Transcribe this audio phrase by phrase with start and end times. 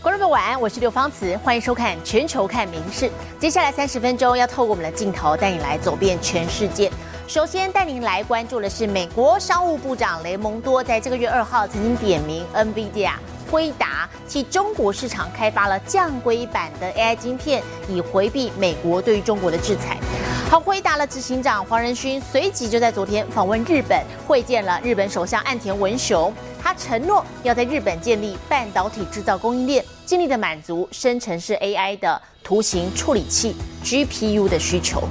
[0.00, 3.06] 观众朋友晚安，我是刘芳慈，欢迎收看《全球看名事》。
[3.40, 6.88] 接下来三十分钟要透过我们的镜头带你来走遍全世界。
[7.26, 13.10] 首先带您来关注的是美国商务部长雷蒙多在这个月二号曾经点名 NVIDIA。
[13.50, 19.96] 辉达替中国市场开发了降规版的 AI 晶片，以回避美国对于中国的制裁。
[20.50, 26.32] 好，回答了执行长黄仁勋随即就在昨天访问日本，会见了日本首相岸田文雄。
[26.58, 35.06] 他承诺要在日本建立半导体制造供应链，尽力的满足生成式 AI 的图形处理器 GPU 的需求。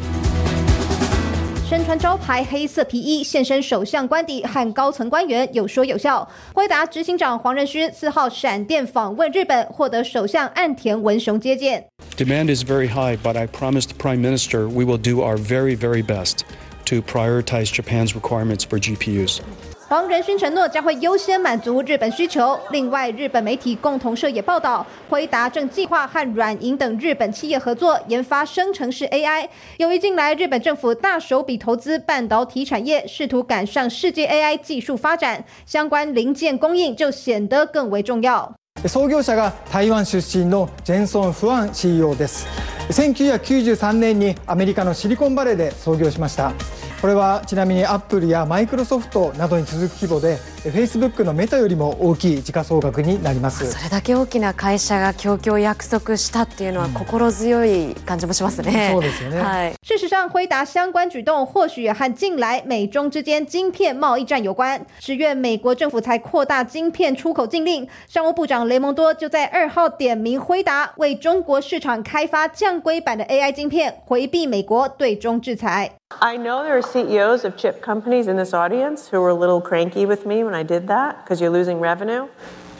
[1.67, 6.25] 身穿招牌黑色皮衣现身首相官邸和高层官员有说有笑。
[6.53, 11.85] 辉达执行长黄仁勋四号闪电访问日本，获得首相岸田文雄接见。
[12.15, 16.01] Demand is very high, but I promise the Prime Minister we will do our very, very
[16.01, 16.45] best
[16.85, 19.41] to prioritize Japan's requirements for GPUs.
[19.88, 22.58] 黄仁勋承诺将会优先满足日本需求。
[22.70, 29.46] 另外，日本媒体共同社也报道，辉达正计划和软银等日本企业合作研发生成式 AI。
[29.76, 38.50] 由于近来日本政府大手笔投资半导体产业，试图赶上世界 AI 技术发展，相关零件供应就显得更为重要。
[38.86, 42.46] 創業者が台湾出身のジェンソン・フアン CEO です。
[42.90, 46.52] 1993年にアメリカのシリコンバレーで創業しました。
[47.01, 53.71] これはちなみにアップルやマイクロソフトなどに続く規模でフェイスブックのメタよりも大きい時価総額になります。
[53.71, 64.83] それだけ大きな会社が供給を約束したっていうのは心強い感じもしますね、そうですよね、はい、事实上辉达相关举动或许也和近来美中之间晶片贸易战有关。
[64.99, 79.30] 十月美国政府才扩大晶片出口禁令商务部长雷蒙多就在二号点名辉达为中国市场开发降规版的 AI 晶片回避美国对中制裁 I know there are CEOs of chip companies in this audience who were
[79.30, 82.28] a little cranky with me when I did that because you're losing revenue.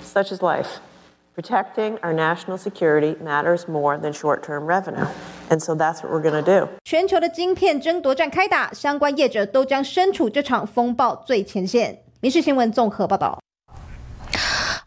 [0.03, 0.81] Such is life.
[1.35, 5.07] Protecting our national security matters more than short term revenue.
[5.49, 6.69] And so that's what we're going to do.
[6.85, 13.39] 全球的晶片争夺战开打，相关业者都将身处这场风暴最前线。《民事新闻》综合报道。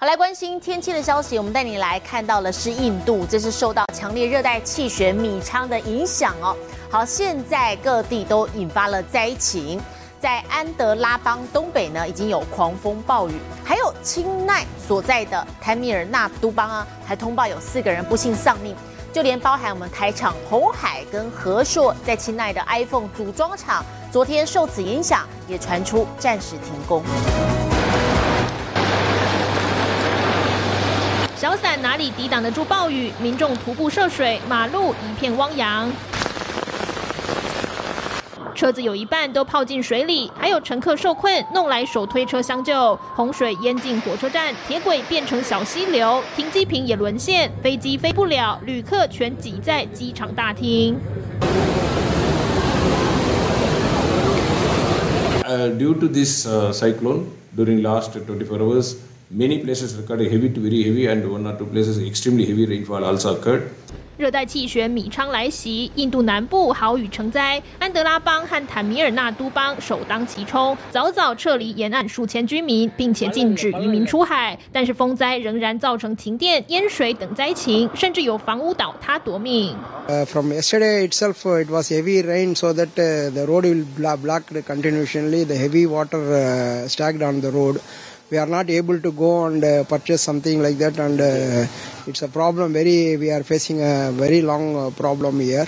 [0.03, 6.57] 好，来关心天气的消息，我们带你来看到的是印度，这是受到强烈热带气旋米仓的影响哦。
[6.91, 9.79] 好，现在各地都引发了灾情，
[10.19, 18.75] 在安德拉邦东北呢，已经有狂风暴雨，还有钦奈所在的坦米尔纳都邦啊，还通报有四个人不幸丧命，
[19.13, 27.03] 就连包含我们台厂红海跟和硕在钦奈的 iPhone 组装厂，昨天受此影响，也传出暂时停工。
[31.91, 33.11] 哪里抵挡得住暴雨？
[33.21, 35.91] 民众徒步涉水，马路一片汪洋，
[38.55, 42.97] 车子有一半都泡进水里，还有乘客受困，弄来手推车相救。
[43.17, 50.97] 洪水淹进火车站，铁轨变成小溪流，停机坪也沦陷，飞机飞不了，旅客全挤在机场大厅。
[55.45, 57.25] Uh, due to this cyclone,
[57.57, 58.95] during last 24 hours.
[59.30, 63.04] Many places recorded heavy to very heavy, and one or two places extremely heavy rainfall
[63.04, 63.64] also occurred.
[64.18, 74.58] 热带气旋米昌来袭，印度南部豪雨成灾，安德拉邦和坦米尔纳都邦首当其冲，早早撤离沿岸数千居民，并且禁止渔民出海。
[74.72, 79.76] 但是风灾仍然造成停电、淹水等灾情，甚至有房屋倒塌夺命。
[80.08, 83.84] Uh, from yesterday itself, uh, it was heavy rain, so that uh, the road will
[84.18, 85.44] block continuously.
[85.44, 87.82] The heavy water uh, stacked on the road.
[88.31, 91.67] We are not able to go and uh, purchase something like that and uh,
[92.07, 95.67] it's a problem very we are facing a very long uh, problem here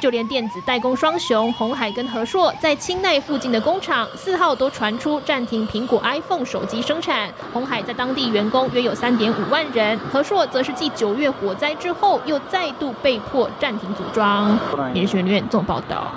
[0.00, 7.28] 就连电子代工双雄红海跟和硕在清奈附近的工厂四号都传出暂停苹果 iPhone 手机生产。
[7.52, 14.58] 红海在当地员工约有三点五万人，和硕则是继九月火灾之后又再度被迫暂停组装。
[14.94, 16.10] 连学院总报道。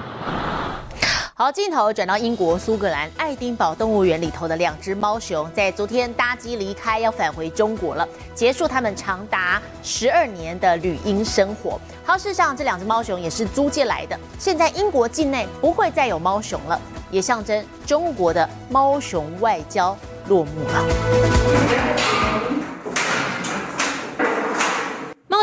[1.35, 11.81] 好，镜头转到英国苏格兰爱丁堡动物园里头的两只猫熊，在昨天搭机离开，要返回中国了，结束他们长达十二年的旅英生活。
[12.05, 19.97] 好，事实上这两只猫熊也是租借来的，现在英国境内不会再有猫熊了，也象征中国的猫熊外交
[20.27, 22.32] 落幕了。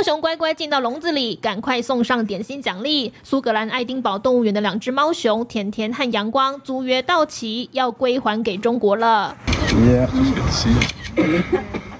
[0.01, 3.13] 猫熊乖乖进到笼子里，赶快送上点心奖励。
[3.23, 9.37] 苏格兰爱丁堡动物园的两只猫熊甜甜和阳光租约到期，要归还给中国了。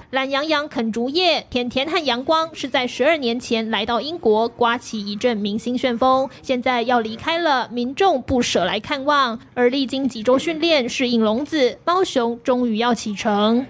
[0.09, 9.39] 懒羊羊啃竹叶，甜甜和阳光是在十二年前来到英国，刮起一阵明星旋风，现在要离开了，民众不舍来看望。
[9.53, 13.67] 而历经几周训练，适应笼子，猫熊终于要启程。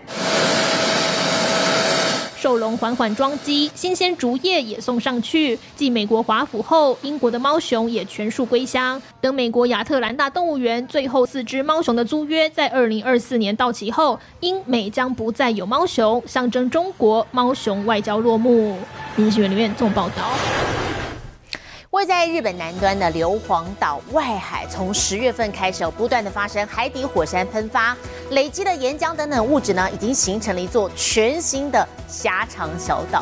[2.42, 5.60] 兽笼缓缓装机，新鲜竹叶也送上去。
[5.76, 9.00] 继美国华府后，英国的猫熊也全数归乡。
[9.22, 18.76] 等美国亚特兰大动物园最后四只猫熊的租约在二零二四年到期后，英美将不再有猫熊，象征中国猫熊外交落幕。
[19.16, 20.91] 新闻里面纵报道。
[21.92, 27.94] 位在日本南端的硫磺岛外海，从十月份开始，不断的发生海底火山喷发，
[28.30, 33.22] 累积的岩浆等等物质呢，已经形成了一座全新的狭长小岛。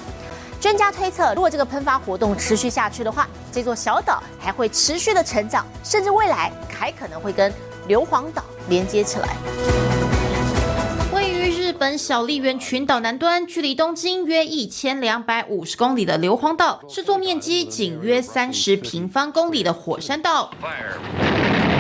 [0.62, 7.52] 专家推测，如果这个喷发活动持续下去的话，这座小岛还会持续的成长，甚至未来还可能会跟
[7.88, 9.30] 硫磺岛连接起来。
[11.70, 20.52] 日本小笠原群岛南端，距离东京约一千两百五十公里的硫磺岛，是座面积仅约三十平方公里的火山岛。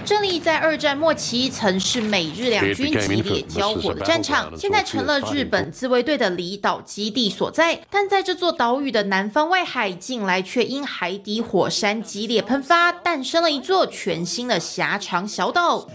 [0.05, 7.81] 这里在二战末期曾是美日两军激烈交火的战场，现在成了日本自卫队的离岛基地所在。
[7.89, 15.87] 但在这座岛屿的南方外海，近来却因海底火山激烈喷发，诞生了一座全新的狭长小岛。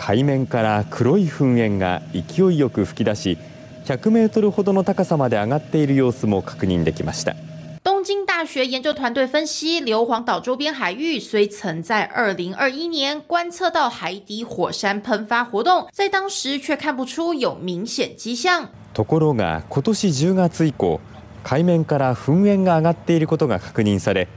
[0.00, 3.36] 海面から黒い噴煙が勢いよく吹き出し
[3.84, 7.34] 100メートルほどの高さまで上がっている様子も確認できました
[7.82, 18.68] 东京大学研究团队分析，硫磺岛周边海域虽曾在2021年观测到海底火山喷发活动，在当时却看不出有明显迹象。
[18.94, 21.00] ところが今年10月以降、
[21.42, 24.28] 海面から噴煙が上がっていることが確認され、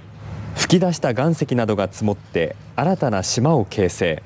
[0.55, 4.23] 吹き出した岩石などが積もって新たな島を形成。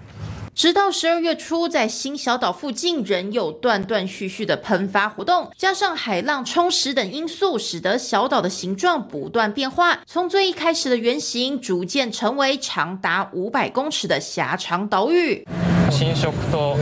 [0.55, 15.47] 直到十二月初，在新小岛附近仍有断断续续的喷发活动，加上海浪冲蚀等因素，使得小岛的形状不断变化，从最一开始的圆形，逐渐成为长达五百公尺的狭长岛屿。
[15.91, 16.77] 侵食と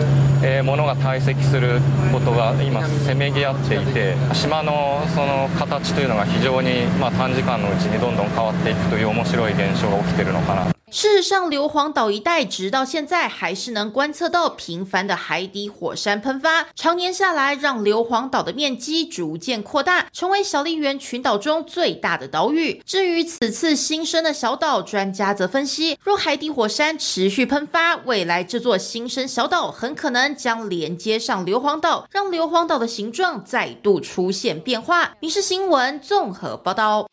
[0.64, 1.80] ものが堆積する
[2.12, 10.71] ことが今せめぎ合っていて、島のその形というのが非常にまあ短時間のうちにどんどん変わっていくという面白い現象が起きてるのかな。
[10.93, 22.79] 事实上，硫磺岛一带直到现在还是能观测到频繁的海底火山喷发，常年下来，让硫磺岛的面积逐渐扩大，成为小笠原群岛中最大的岛屿。
[22.85, 35.05] 至于此次新生的小岛，专家则分析，若海底火山持续喷发，未来这座新生小岛很可能将连接上硫磺岛，让硫磺岛的形状再度出现变化。
[35.19, 37.07] 《民事新闻》综合报道。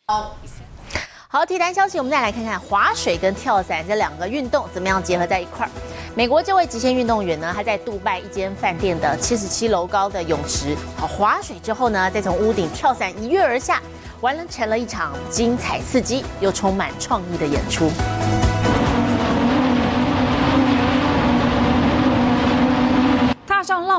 [1.32, 5.70] 好，体坛消息，我们再来看看划水跟跳伞这两个运动怎么样结合在一块儿。
[6.12, 13.80] 美国这位极限运动员呢，他在杜拜一间饭店的七十七楼高的泳池，好划水之后呢，再从屋顶跳伞一跃而下，
[14.22, 17.88] 完成了一场精彩刺激又充满创意的演出。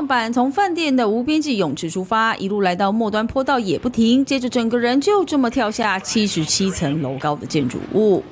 [0.06, 8.22] 板从饭店的无边际泳池出发，一路来到末端坡道也不停，接着整个人就这么跳下七十七层楼高的建筑物。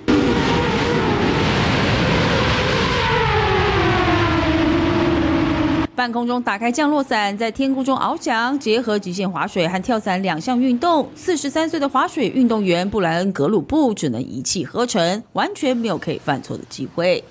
[5.95, 11.07] 半空中打开降落伞，在天空中翱翔，结合极限滑水和跳伞两项运动。
[11.15, 17.23] 四十三岁的滑水运动员布莱恩·格鲁布只能一气呵成，完全没有可以犯错的机会。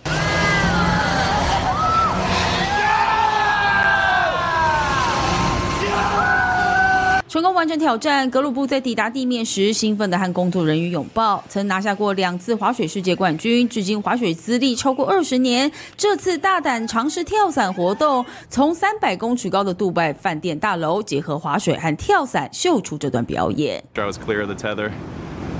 [7.30, 11.44] 成功完成挑战，格鲁布在抵达地面时，兴奋地和工作人员拥抱。
[11.48, 15.72] 曾拿下过两次滑水世界冠军，至今滑水资历超过二十年。
[15.96, 23.84] 这次大胆尝试跳伞活动，从三百公尺高的杜拜饭店大楼结合滑水和跳伞，秀出这段表演。
[23.94, 24.90] I was clear of the tether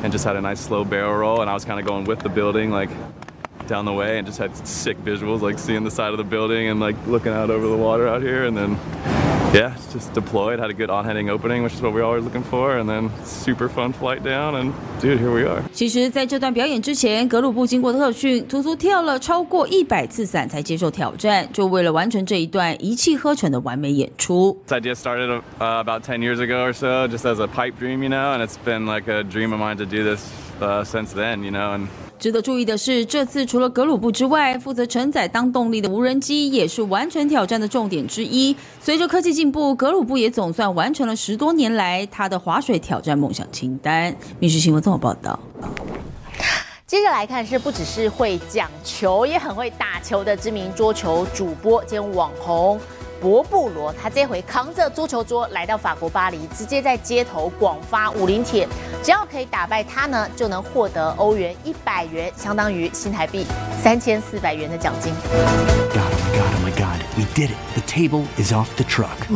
[0.04, 2.24] and just had a nice slow barrel roll, and I was kind of going with
[2.24, 2.90] the building, like
[3.68, 6.68] down the way, and just had sick visuals, like seeing the side of the building
[6.68, 9.29] and like looking out over the water out here, and then.
[9.55, 12.77] Yeah, just deployed, had a good on-heading opening, which is what we're always looking for,
[12.77, 15.63] and then super fun flight down, and dude, here we are.
[15.73, 24.61] 其实，在这段表演之前，格鲁布经过特训，足足跳了超过一百次伞才接受挑战，就为了完成这一段一气呵成的完美演出。
[24.67, 25.31] This idea started
[25.61, 28.45] uh, about 10 years ago or so, just as a pipe dream, you know, and
[28.45, 31.75] it's been like a dream of mine to do this uh, since then, you know,
[31.75, 31.87] and
[32.20, 38.54] 值得注意的是，这次除了格鲁布之外，负责承载当动力的无人机也是完成挑战的重点之一。
[38.82, 44.12] 随着科技进步，格鲁布也总算完成了十多年来他的划水挑战梦想清单。
[44.38, 45.40] 《民事新闻》综合报道。
[46.86, 52.78] 接着来看，是不只是会讲球，也很会打球的知名桌球主播兼网红。
[53.22, 58.68] 博布罗，他这回扛着足球桌来到法国巴黎，直接在街头广发武林帖，
[59.04, 63.46] 只要可以打败他呢，就能获得欧元一百元，相当于新台币
[63.82, 65.14] 三千四百元的奖金。
[65.14, 67.00] Oh my God, oh my God.
[67.18, 67.58] We did it.
[67.76, 69.28] The table is off the truck.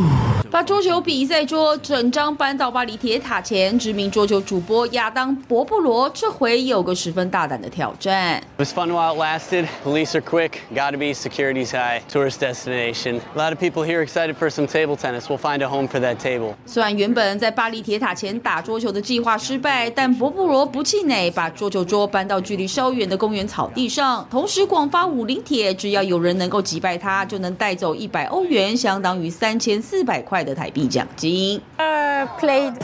[0.50, 8.38] 把桌球比赛桌整张搬到巴黎铁塔前，知名桌球主播亚当·博布罗这回有个十分大胆的挑战。
[8.38, 9.68] It was fun while it lasted.
[9.84, 10.60] Police are quick.
[10.74, 12.02] Gotta be security's high.
[12.10, 13.20] Tourist destination.
[13.36, 15.29] A lot of people here excited for some table tennis.
[15.29, 16.55] We'll find a home for that table.
[16.67, 31.61] 虽然原本在巴黎铁塔前打桌球的计划失败，但博布罗不气馁，把桌球桌搬到距离稍远的公园草地上，同时广发五零帖，只要有人能够击败他，就能带走一百欧元，相当于三千四百块的台币奖金。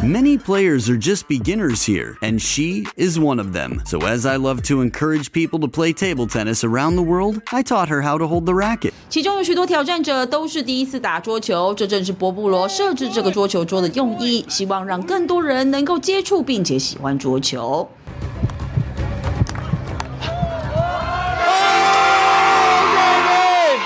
[0.02, 3.80] Many players are just beginners here, and she is one of them.
[3.84, 7.64] So, as I love to encourage people to play table tennis around the world, I
[7.64, 8.92] taught her how to hold the racket.
[9.08, 17.89] 其中有许多挑战者都是第 一次打桌球，这正是博布罗设置这个桌球桌的用意，希望让更多人能够接触并且喜欢桌球。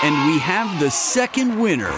[0.03, 1.89] And we have the second winner.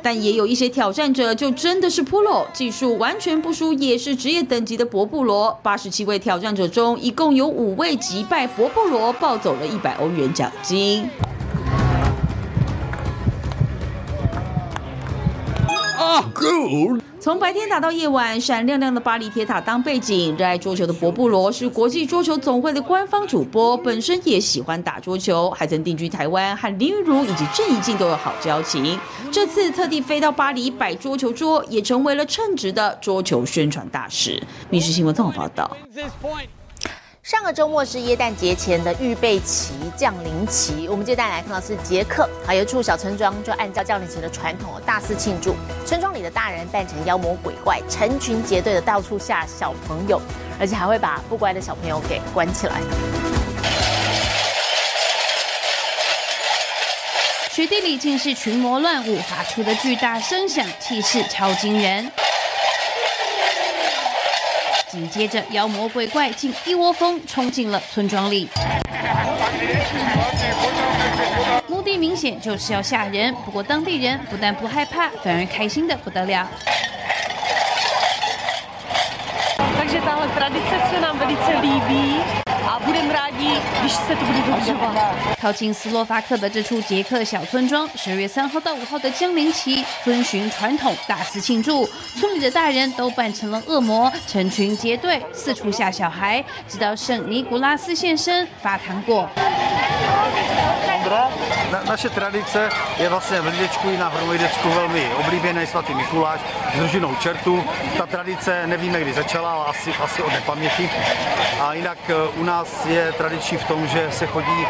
[0.00, 5.58] 但也有一些挑战者就真的是 Polo 技术完全不输，也是职业等级的博布罗。
[5.62, 11.10] 八十七位挑战者中，一共有五位击败博布罗，抱走了一百欧元奖金。
[16.10, 16.24] Oh.
[17.20, 20.34] 从白天打到夜晚，闪亮亮的巴黎铁塔当背景。
[20.38, 28.98] 热爱桌球的博布罗是国际桌球总会的官方主播，本身也喜欢打桌球，还曾定居台湾，和林玉如以及郑怡静都有好交情。
[29.30, 34.42] 这次特地飞到巴黎摆桌球桌，也成为了称职的桌球宣传大使。
[34.70, 35.76] 密室新闻综合报道。
[37.28, 40.88] 上个周末是耶诞节前的预备期、降临期。
[40.88, 45.54] 我们接下来看到是捷克，啊，有一处小村庄就按照降临期的传统大肆庆祝。
[45.84, 50.18] 村庄里的大人扮成妖魔鬼怪，成群结队的到处吓小朋友，
[50.58, 52.80] 而且还会把不乖的小朋友给关起来。
[57.52, 62.10] 雪地里尽是群魔乱舞，发出的巨大声响，气势超惊人。
[64.90, 68.48] 紧接着，妖魔鬼怪竟一窝蜂冲进了村庄里，
[71.66, 73.34] 目的明显就是要吓人。
[73.44, 76.48] 不过当地人不但不害怕，反而开心的不得了。
[82.88, 85.14] A budeme rádi, když se to bude dodržovat.
[85.38, 91.86] 靠近斯洛伐克的这处捷克小村庄，十月三号到五号的降临期，遵循传统大肆庆祝。
[92.18, 99.28] 村里的大人都扮成了恶魔，成群结队四处吓小孩，直到圣尼古拉斯现身发糖果。
[101.70, 106.40] Na, naše tradice je vlastně v Lidečku i na Hromojdecku velmi oblíbený svatý Mikuláš
[106.74, 107.64] s družinou čertu.
[107.98, 110.90] Ta tradice nevíme, kdy začala, ale asi, asi od nepaměti.
[111.60, 114.65] A jinak eh, u nás je tradiční v tom, že se chodí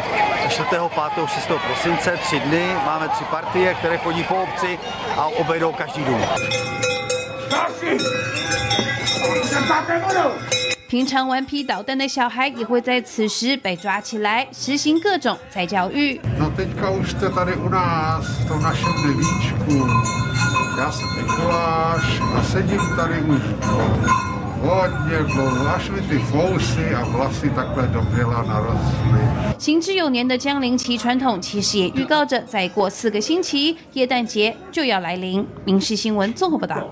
[0.48, 0.68] 4.,
[1.14, 1.48] 5., 6.
[1.66, 4.78] prosince, tři dny, máme tři partie, které chodí po obci
[5.16, 6.20] a obejdou každý dům.
[10.86, 16.20] 平常顽皮捣蛋的小孩也会在此时被抓起来，实行各种再教育。
[16.38, 19.88] No teďka už jste tady u nás v tom našem nevíčku.
[20.78, 23.40] Já jsem Mikuláš a sedím tady už
[29.57, 35.47] 行之有年的江陵旗传统，其实也预告着再过四个星期，耶诞节就要来临。
[35.63, 36.85] 民事新闻综合报道。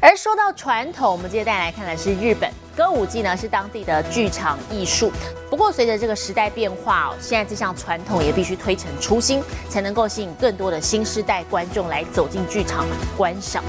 [0.00, 5.12] 而说到传统，我们接着带来看的是日本歌舞伎呢，是当地的剧场艺术。
[5.50, 13.64] 不过随着这个时代变化哦，现在这项传统也必须推陈出新，才能够吸引更多的新时代观众来走进剧场观赏。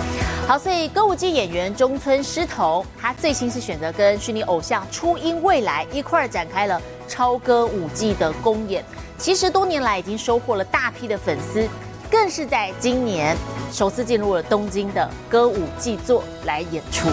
[0.47, 8.83] 好，所以歌舞伎演员中村狮童，他最新是选择跟虚拟偶像初音未来一块儿展开了超歌舞伎的公演。
[9.17, 11.67] 其实多年来已经收获了大批的粉丝。
[12.11, 13.37] 更是在今年
[13.71, 17.07] 首次进入了东京的歌舞伎座来演出。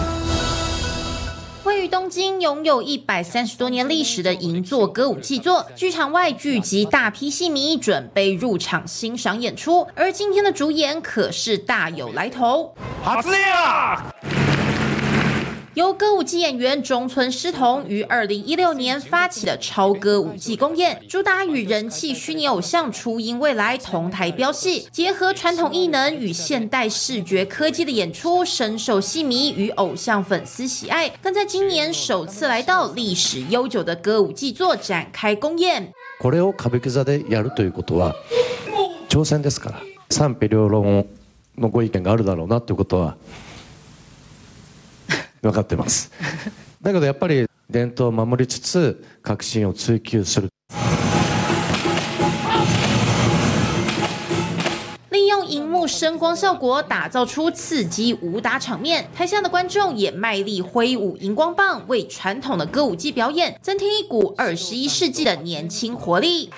[1.63, 9.85] 位于东京、拥有一百三十多年历史的银座歌舞伎座，剧场外聚集大批戏迷，准备入场欣赏演出。
[9.93, 12.73] 而今天的主演可是大有来头。
[15.76, 31.08] 由歌舞伎演员中村狮童于二零一六年发起的超歌舞伎公演，主打与人气虚拟偶像初音未来同台飙戏，结合传统艺能与现代视觉科技的演出，深受戏迷与偶像粉丝喜爱。
[31.22, 35.92] 更在今年首次来到历史悠久的歌舞伎座展开公演。
[36.20, 38.14] これを歌舞伎座でやるということは
[39.08, 41.06] 挑戦ですから賛否両論
[41.56, 43.16] のご意見があるだろうなということは
[45.41, 46.11] 分かってます。
[46.81, 50.49] だけどやっぱり伝統を守りつつ革新を追求する。
[55.11, 66.51] 利用荧幕声光效果打造出刺激武打场面，台下的观众也卖力挥舞荧光棒，为传统的歌舞伎表演增添一股二十一世纪的年轻活力。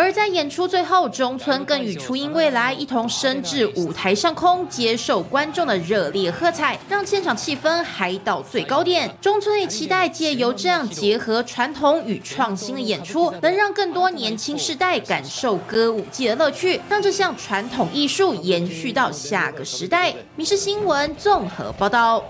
[0.00, 9.14] 而在演出最后，中村更与初音未来一同升至舞台上空，接受观众的热烈喝彩，让现场气氛嗨到最高点。
[9.20, 20.10] 中村也期待借由这样结合传统与创新的演出，能让更多年轻世代感受歌舞伎的乐趣，让这项传统艺术延续到下个时代。
[20.34, 22.24] 《民事新闻》综合报道。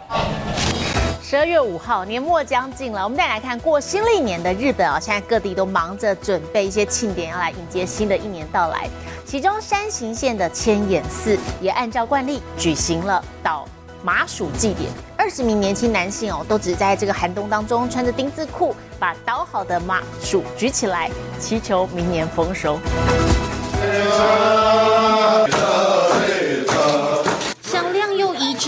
[1.31, 8.91] 十二月五号，年末将近了，我们再来看过新历年的日本啊，现在各地都忙着准备一些庆典，要来迎接新的一年到来。
[9.25, 13.65] 其中山形县的千眼寺也按照惯例举行了倒
[14.03, 21.09] 麻薯祭典，二十名年轻男性哦，都只在这个寒冬当中穿着丁字裤，把倒好的麻薯举起来，
[21.39, 22.77] 祈求明年丰收。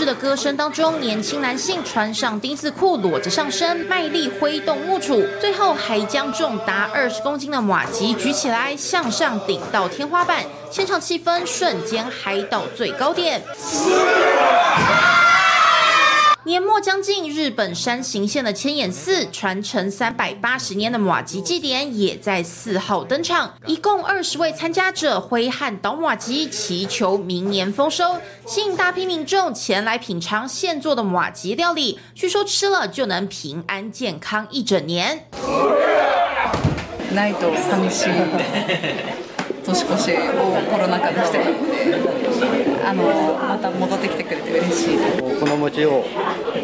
[0.05, 13.41] 的歌声当中，年轻男性穿上丁字裤，裸着上身，卖力挥动木杵，最后还将重达二十公斤的马吉举起来，向上顶到天花板，现场气氛瞬间嗨到最高点。
[16.44, 35.24] 年末将近，日本山形县的千眼寺传承三百八十年的马吉祭典也在四号登场，一共二十位参加者挥汗倒马吉，祈求明年丰收，吸引大批民众前来品尝现做的马吉料理，据说吃了就能平安健康一整年。
[37.14, 38.08] ないと寂しい
[39.64, 40.16] 年越しを
[40.70, 42.21] コロナ禍でしてたので、
[42.85, 43.03] あの
[43.47, 44.97] また戻ってきてくれて嬉しい。
[45.39, 46.03] この餅を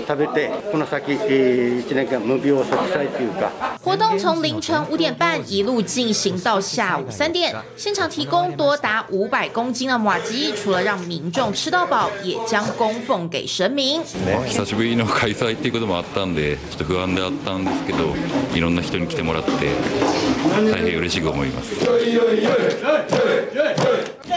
[0.07, 3.51] 食べてこの先1年間無病息災というか。
[3.83, 14.03] 活动从凌晨五点半一路进行到下午三点，现场提供多达五百公斤的马吉，除了让民众吃到饱，也将供奉给神明。
[14.45, 18.13] 久しぶりの開催っていうこともあったんで、ちょっと不安であったんですけど、
[18.53, 19.51] いろんな人に来てもらって
[20.71, 21.73] 大変嬉しく思います。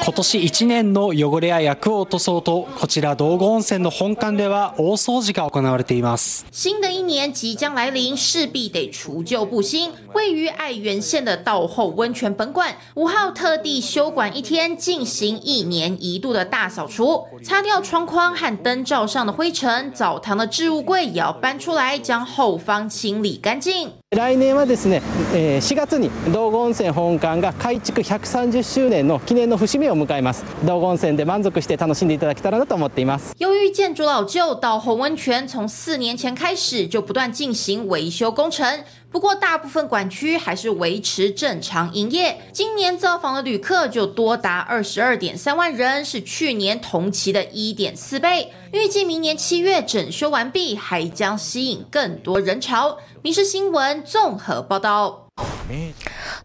[0.01, 25.00] 今年1年の汚れや役を落とそうとこちら道後温泉の本館では大掃除が行われています新的一年即将来临势必得除旧布新位于爱媛县的道后温泉本馆五号特地休馆一天进行一年一度的大扫除擦掉窗框和灯罩上的灰尘澡堂的置物柜也要搬出来将后方清理干净 来年はですね、
[25.34, 30.44] え4月に道後温泉本館が改築130周年の記念の節目を迎えます。
[30.66, 33.34] 道後温泉で満足して楽しんでいただけたらなと思っています。
[33.38, 38.66] 由于建筑老旧道后温泉从四年前开始就不断进行维修工程
[39.12, 42.40] 不过，大部分管区还是维持正常营业。
[42.50, 48.50] 今年造访的旅客就多达二十二点三万人，是去年同期的一点四倍。
[48.72, 52.96] 预计明年七月整修完毕，还将吸引更多人潮。
[53.20, 55.28] 民事新闻综合报道。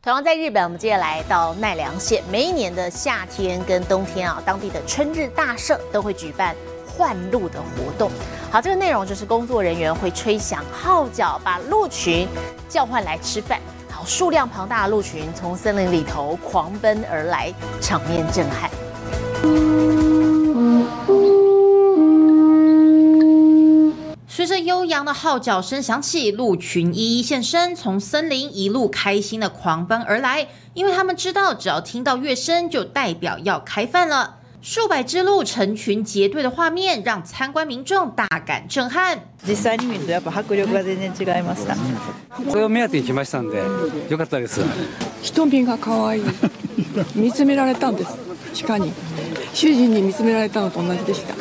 [0.02, 6.54] 同样在日本，我们接下来到奈良县，每一年的夏天跟冬天啊，当地的春日大社都会举办。
[6.98, 8.10] 换鹿的活动，
[8.52, 12.28] 好，这个内容就是工作人员会吹响号角，把鹿群
[12.68, 13.60] 叫唤来吃饭。
[13.88, 18.70] 好，数量庞大的鹿群从森林里头狂奔而来，场面震撼。
[24.28, 34.37] 随着悠扬的号角声响起，鹿群一一现身，从森林一路开心的狂奔而来，因为他们知道，只要听到乐声，就代表要开饭了。
[34.67, 39.19] 数百只鹿成群结队的画面，让参观民众大感震撼。
[39.47, 41.77] 実際に見るとやっぱ迫力が全然違いました。
[42.49, 43.61] これを目当てに来ましたんで、
[44.09, 44.61] よかったです。
[45.23, 46.23] 瞳が可愛い。
[47.17, 48.17] 見つめられたんです。
[48.67, 48.93] 鹿に。
[49.53, 51.35] 主人に見つめられたのと同じでした。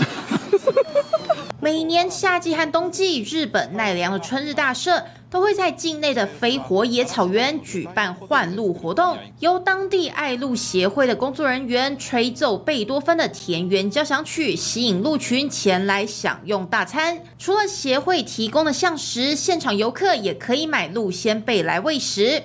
[1.61, 5.05] 每年夏季和冬季，日本奈良的春日大社。
[5.29, 17.19] 都会在境内的非活野草原举办换鹿活动，由当地爱鹿协会的工作人员吹奏贝多芬的田园交响曲，吸引鹿群前来享用大餐。
[17.39, 22.41] 除了协会提供的象食，现场游客也可以买鹿鲜贝来喂食。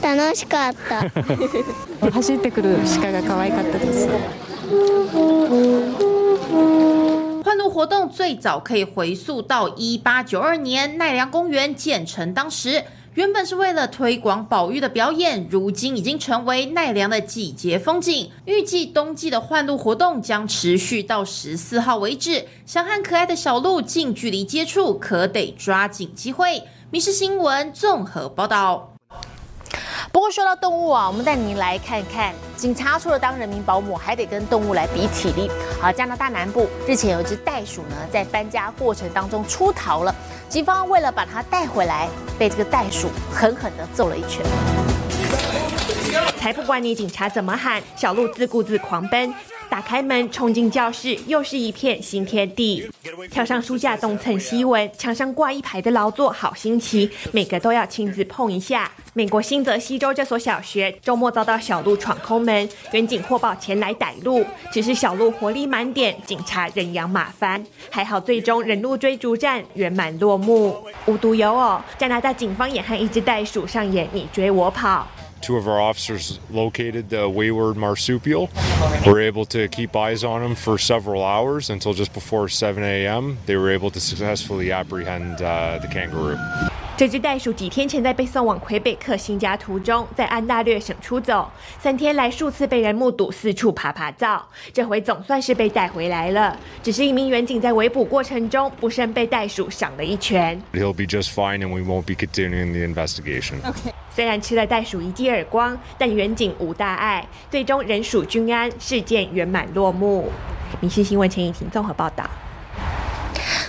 [0.00, 1.10] 楽しかった。
[2.12, 4.08] 走ってくる鹿が可愛かったです。
[7.73, 12.83] 活动最早可以回溯到一八九二年奈良公园建成当时，
[13.15, 18.29] 原本是为了推广宝玉的表演，如今已经成为奈良的季节风景。
[18.45, 22.45] 预计冬季的换鹿活动将持续到十四号为止。
[22.63, 26.61] 想和可爱的小鹿近距离接触，可得抓紧机会。
[26.91, 28.92] 民事新闻综合报道。
[30.13, 35.49] 不过说到动物啊，我们带您来看看，警察除了当人民保姆，还得跟动物来比体力。
[35.81, 40.13] 好，加拿大南部日前有一只袋鼠呢，在搬家过程当中出逃了，
[40.47, 44.45] 警方为了把它带回来，被这个袋鼠狠狠地揍了一拳。
[46.37, 49.33] 才不管你警察怎么喊，小鹿自顾自狂奔。
[49.69, 52.87] 打开门，冲进教室，又是一片新天地。
[53.31, 58.91] 跳上书架，东蹭西闻，墙上挂一排的劳作，好新奇，每个都要亲自碰一下。
[59.13, 67.65] 美国新泽西州这所小学周末遭到小鹿闯空门，远警获报前来逮鹿，只是小鹿活力满点，警察人仰马翻。
[67.89, 70.77] 还好最终人鹿追逐战圆满落幕。
[71.07, 75.07] 无独有偶，加拿大警方也和一只袋鼠上演你追我跑。
[75.43, 78.49] Two of our officers located the wayward marsupial.
[79.05, 82.81] We Were able to keep eyes on him for several hours until just before 7
[82.81, 83.39] a.m.
[83.45, 86.37] They were able to successfully apprehend uh, the kangaroo.
[86.95, 96.55] 这只袋鼠几天前在被送往魁北克新家途中，在安大略省出走，三天来数次被人目睹四处爬爬灶，这回总算是被带回来了。
[96.83, 100.61] 只是一名远警在围捕过程中不慎被袋鼠赏了一拳。
[100.71, 103.55] He'll be just fine, and we won't be continuing the investigation.
[104.11, 110.31] 虽然吃了袋鼠一记耳光，但远警无大碍，最终人鼠均安，事件圆满落幕。
[110.79, 112.29] 民事新闻陈怡婷综合报道。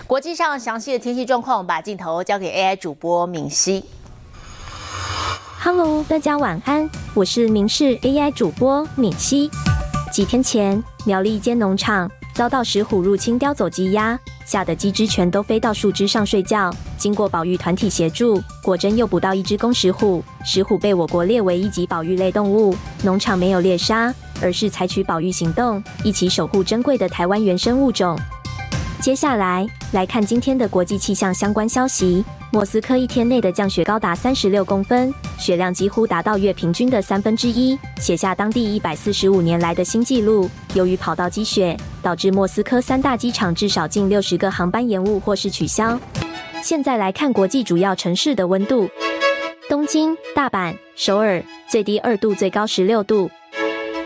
[0.06, 3.82] 国际上详细的天气状况，把镜头交给 AI 主播敏熙。
[5.58, 9.50] Hello，大家晚安，我是明视 AI 主播敏熙。
[10.12, 16.70] 几天前，苗栗一间农场遭到石虎入侵，叼走鸡鸭，吓得鸡只全都飞到树枝上睡觉。
[16.98, 20.22] 经过保育团体协助，果真诱捕到一只公石虎。
[20.44, 28.18] 石虎被我国列为一级保育类动物，农场没有猎杀，而是采取保育行动，一起守护珍贵的台湾原生物种。
[29.04, 32.24] 接下来来看今天的国际气象相关消息。
[32.50, 40.48] 莫斯科一天内的降雪高达三十六公分，雪量几乎达到月平均的三分之一，写下当地一百四十五年来的新纪录。
[40.72, 46.00] 由于跑道积雪，导致莫斯科三大机场至少近六十个航班延误或是取消。
[46.62, 48.88] 现在来看国际主要城市的温度：
[49.68, 53.28] 东京、大阪、首尔最低二度，最高十六度；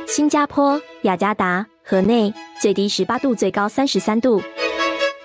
[0.08, 4.42] 新加坡、雅加达、河内最低十八度，最高三十三度。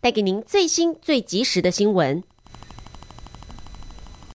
[0.00, 2.22] 带给您最新最及时的新闻。